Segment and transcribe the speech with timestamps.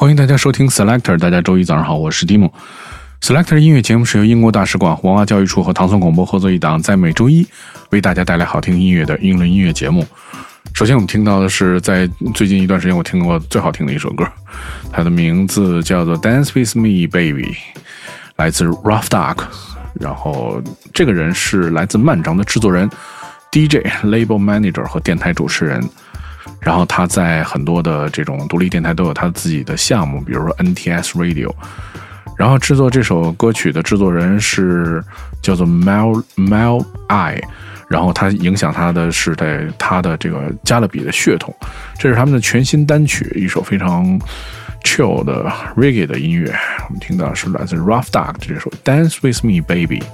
[0.00, 2.50] 欢迎大家收听 Selector，大家周一早上好，我是 Dimo。
[3.20, 7.46] Selector 音乐节目是由英国大使馆、文化教育处和唐宋广播合作一档，在每周一
[7.90, 10.06] 为大家带来好听音乐的英伦音乐节目。
[10.72, 14.26] 首先，我们听到的是在最近一段时间我听过最好听的一首歌，
[14.90, 17.52] 它的名字叫做《Dance with Me, Baby》，
[18.36, 19.36] 来自 Rough Duck。
[19.92, 20.62] 然后，
[20.94, 22.88] 这个人是来自漫长的制作人、
[23.52, 25.86] DJ、Label Manager 和电台主持人。
[26.60, 31.52] 然后他在很多的这种独立电台都有他自己的项目，比如说 NTS Radio。
[32.36, 35.04] 然后制作这首歌曲的制作人是
[35.42, 37.40] 叫做 Mel Mel I。
[37.88, 41.52] 然后他影响他的是在他的这个加勒比的血统。
[41.98, 44.16] 这是他们的全新单曲，一首非常
[44.84, 46.54] chill 的 reggae 的音乐。
[46.86, 50.04] 我们听到是来自 Rough Duck 这首 Dance with Me Baby。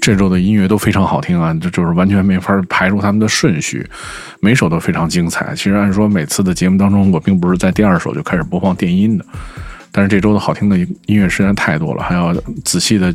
[0.00, 3.86] 这周的音乐都非常好听啊，这就是完全没法排除他们的顺序，
[4.40, 5.54] 每首都非常精彩。
[5.54, 9.24] 其实按说每次的节目当中，我并不是在第二首就开始播放电音的，
[9.92, 12.34] 但是这周的好听的音乐实在太多了，还要
[12.64, 13.14] 仔细的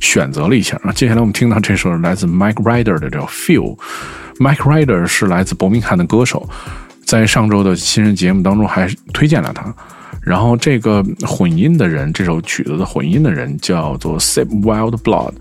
[0.00, 0.92] 选择了一下啊。
[0.92, 3.78] 接下来我们听到这首来自 Mike Ryder 的叫 Feel。
[4.38, 6.48] Mike Ryder 是来自伯明翰的歌手，
[7.04, 9.72] 在上周的新人节目当中还推荐了他。
[10.22, 15.32] 然后这个混音的人，这首曲子的混音的人叫做 Seb Wild Blood，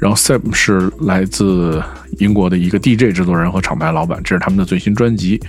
[0.00, 1.82] 然后 Seb 是来自
[2.18, 5.40] 英国的一个 DJ 制作人和厂牌老板，这是他们的最新专辑。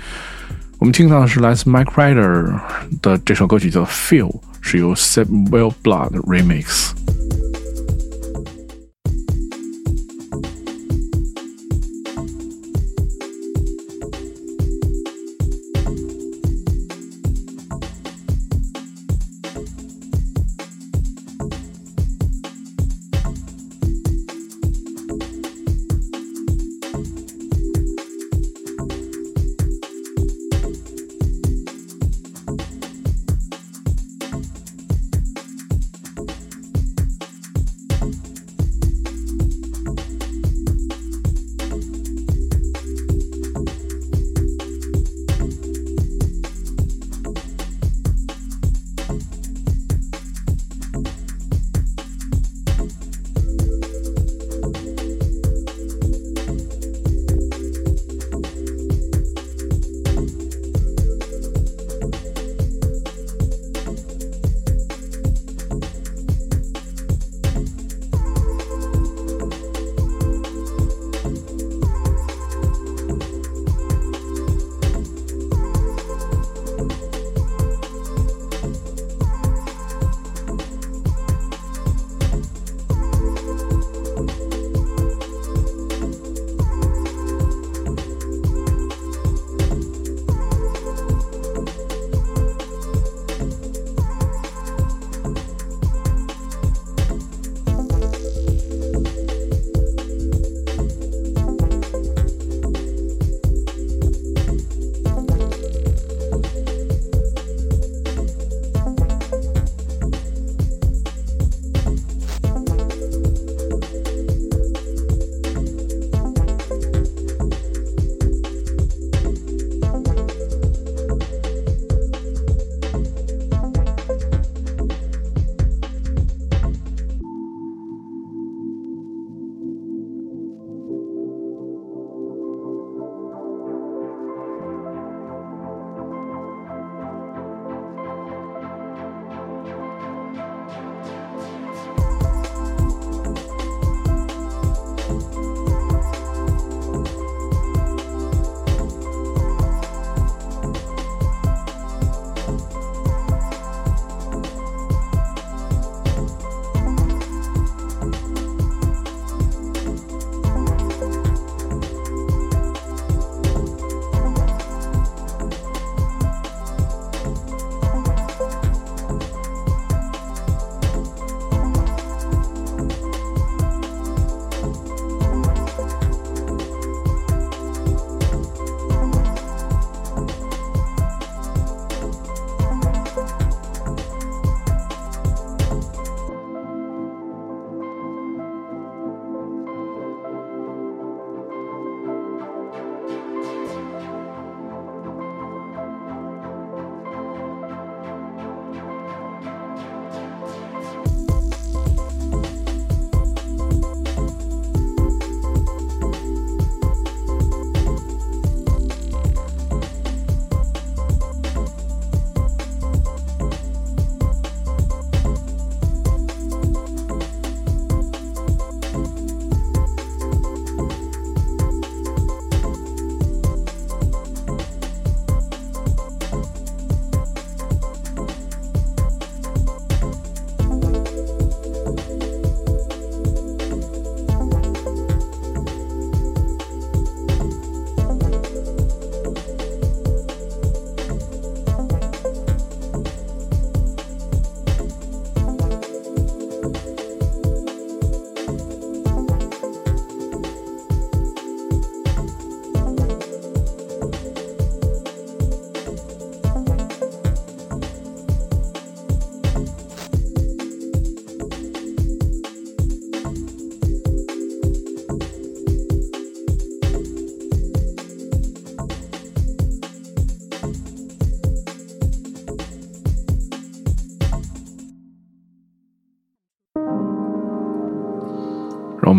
[0.79, 2.57] 我们听到的是来自 Mike Ryder
[3.01, 6.91] 的这首歌曲叫 Feel，是由 Seb Wellblood remix。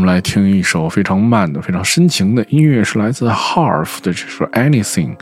[0.00, 5.14] 我们来听一首非常慢的、非常深情的音乐，是来自 Harf 的这首《Anything》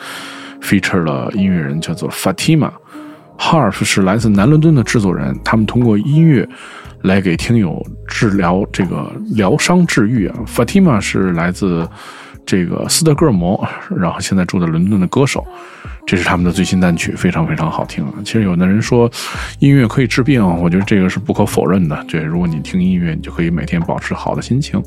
[0.62, 2.70] ，feature 了音乐人叫做 Fatima。
[3.36, 6.48] Harf 是来自南伦敦的制作人，他们通过音乐
[7.02, 10.36] 来给听友治疗这个疗伤治愈啊。
[10.46, 11.84] Fatima 是来自
[12.48, 13.62] 这个斯德哥尔摩，
[13.94, 15.46] 然后现在住在伦敦的歌手。
[16.06, 18.14] 这是他们的最新单曲，非常非常好听啊！
[18.24, 19.10] 其实有的人说
[19.58, 22.02] 音乐可以治病，我觉得这个是不可否认的。
[22.08, 24.82] 对，如果你听音乐，你就可以每天保持好的心情，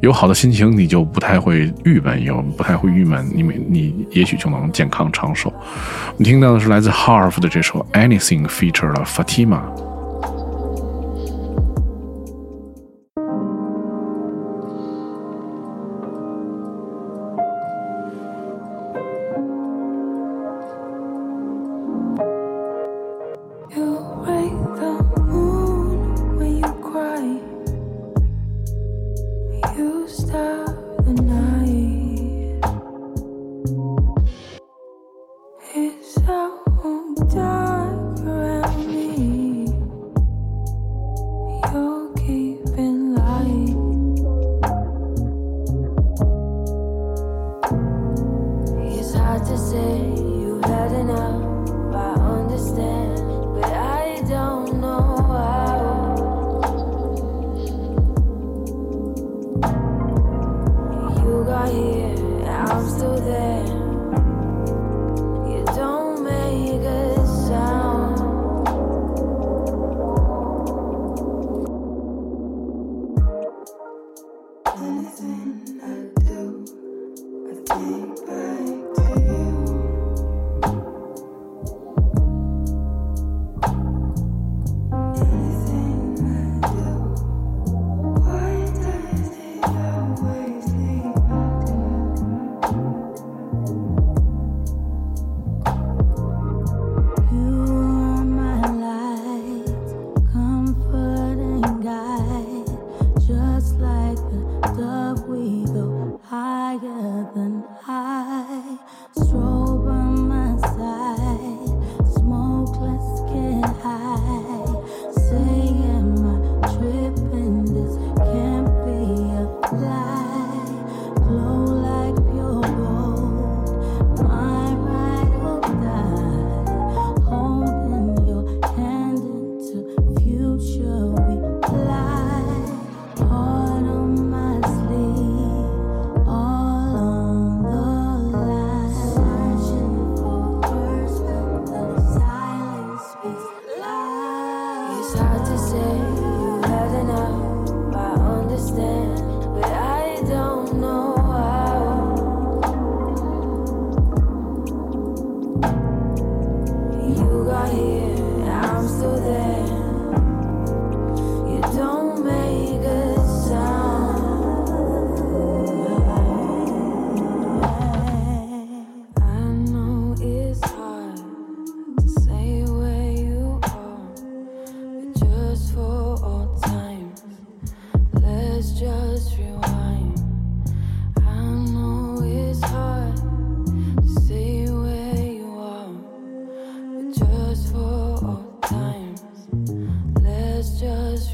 [0.00, 5.52] 有好的心情，你就不太会郁闷，有不太会郁闷，你每你也许就能健康长寿。
[5.52, 9.89] 我们听到的是来自 Harf 的这首 Anything，feature 了 Fatima。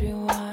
[0.00, 0.45] rewind.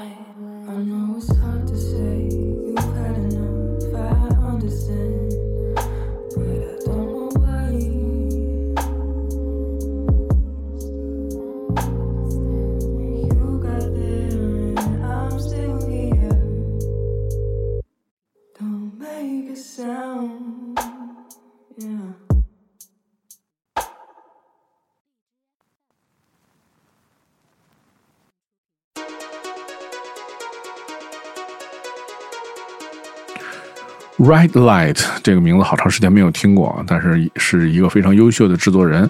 [34.24, 39.08] Red Light 这个名字好长时间没有听过，但是是一个非常优秀的制作人，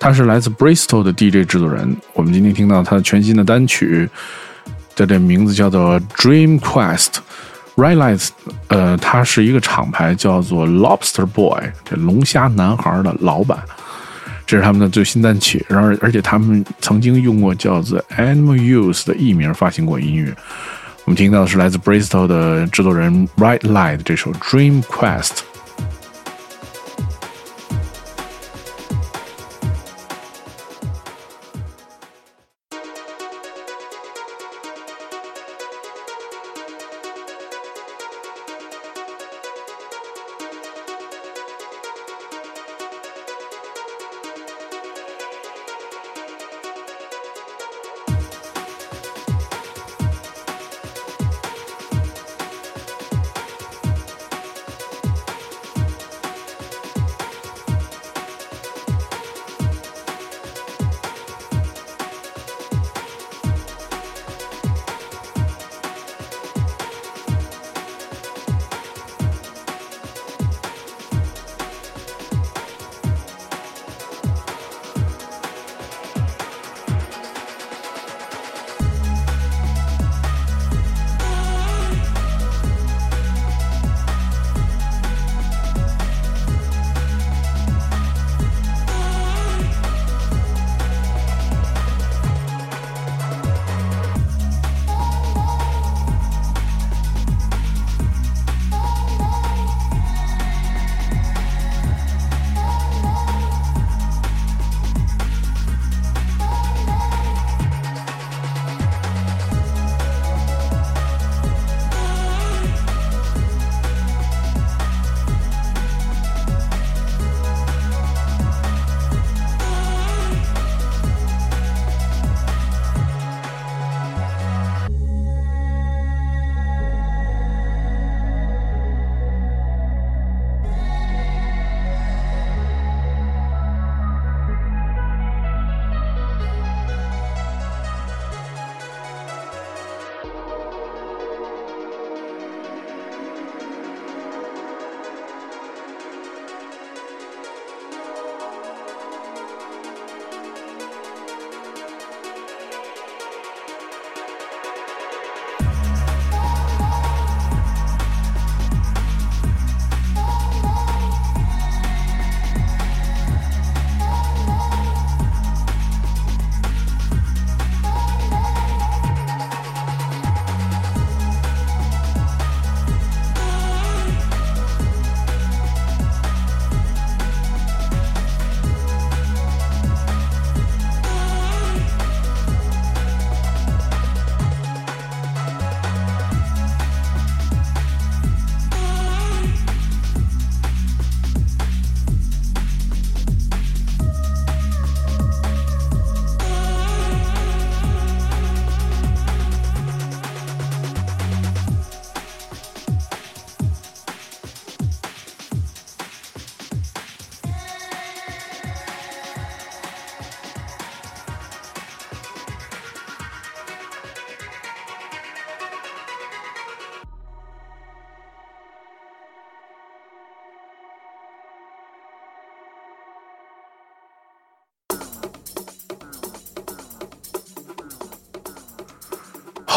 [0.00, 1.96] 他是来自 Bristol 的 DJ 制作人。
[2.12, 4.08] 我们今天听到他的全新的单曲，
[4.96, 7.18] 的这名字叫做 Dream Quest。
[7.76, 8.28] Red Light，
[8.66, 13.60] 呃，他是一个厂牌，叫做 Lobster Boy，这龙虾男孩的老板。
[14.44, 20.34] 这是他们的最新单曲，然而而且他们曾经用过叫做 Animal Use 的艺名发行过音乐。
[21.07, 25.46] 我们听到的是来自 Bristol 的制作人 Bright Light 这首 Dream Quest。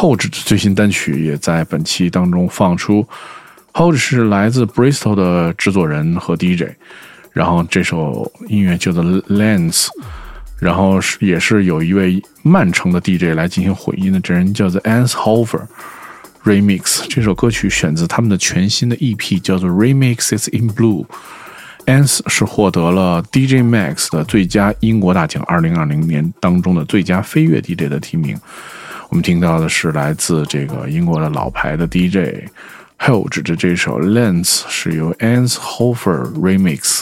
[0.01, 3.07] Hold 的最新单曲也在本期当中放出。
[3.73, 6.71] Hold 是来自 Bristol 的制作人和 DJ，
[7.31, 9.89] 然后这首音乐叫做 Lens，
[10.57, 15.67] 然后是也是有一位曼城的 DJ 来进行混音的，这人叫做 Ans Hover
[16.43, 17.05] Remix。
[17.07, 21.05] 这首歌曲选自他们的全新的 EP，叫做 Remixes in Blue。
[21.85, 28.35] Ans 是获得了 DJ Max 的最佳英国大奖2020年当中的最佳飞跃 DJ 的提名。
[29.11, 37.01] 我们听到的是来自这个英国的老牌的 DJ，Hell 指着这首《Lens》是由 Ans Hofer remix。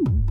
[0.00, 0.23] you.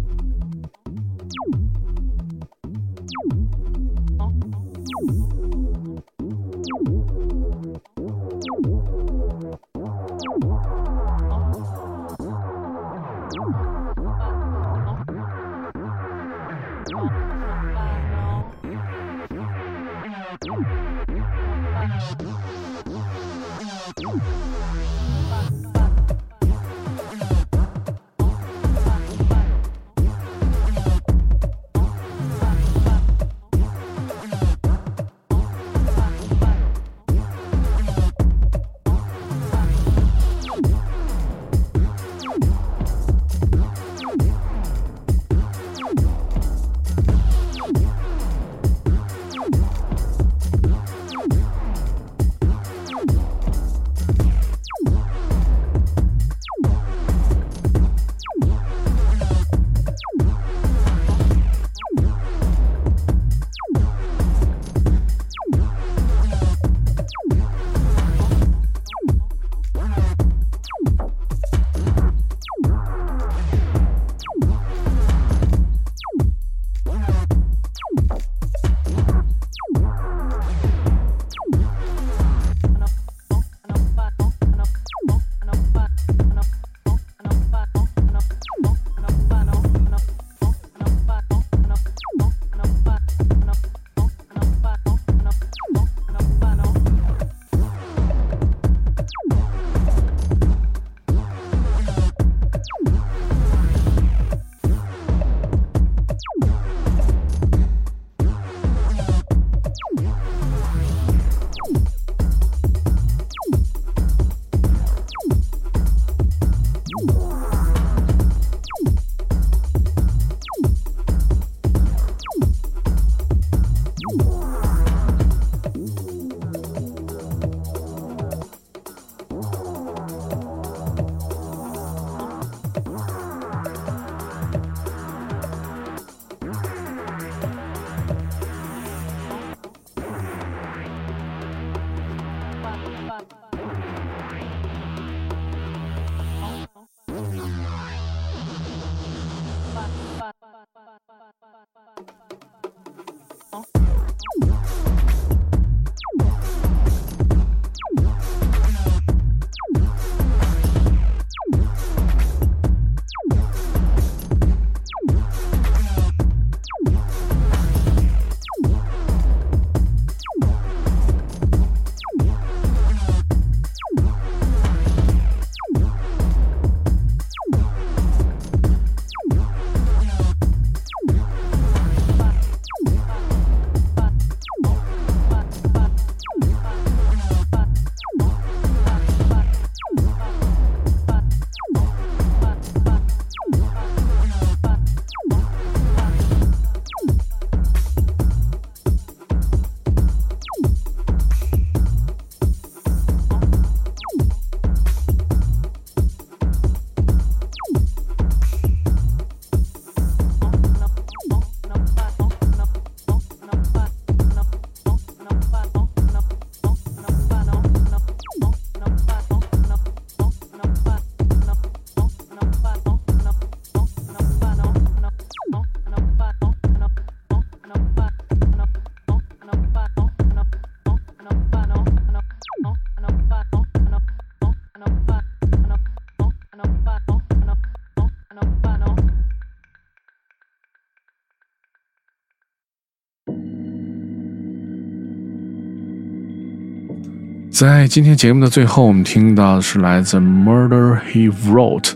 [247.54, 251.92] 在今天节目的最后，我们听到的是来自 Murder He Wrote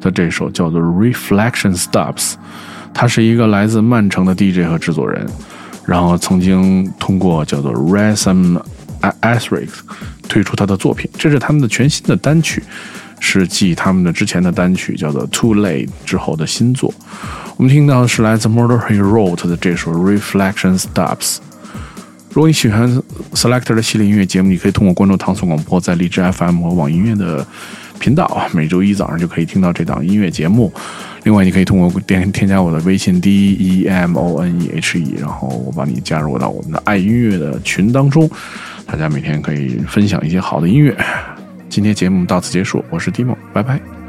[0.00, 2.14] 的这首叫做《Reflection Stops》，
[2.94, 5.26] 他是一个来自曼城的 DJ 和制作人，
[5.84, 8.62] 然后曾经通过叫做 Rhythm
[9.20, 9.70] Asric
[10.28, 12.62] 推出他的作品，这是他们的全新的单曲，
[13.18, 16.94] 是继他们的之前的单曲叫做《Too Late》之后的新作。
[17.56, 21.18] 我们听到的是来自 Murder He Wrote 的这首《Reflection Stops》。
[22.30, 22.88] 如果你喜欢
[23.34, 27.44] Selector 的系列音乐节目，你可以通过关注唐宋广播在荔枝 FM 和网易音乐的
[27.98, 30.72] 频道，每周一早上就可以听到这档音乐节目。
[31.24, 38.30] 另外，你可以通过添添加我的微信 D E M O N E H E，然后我把你加入到我们的爱音乐的群当中，
[38.86, 40.96] 大家每天可以分享一些好的音乐。
[41.68, 43.99] 今天节目到此结束，我是 Dimo，拜拜。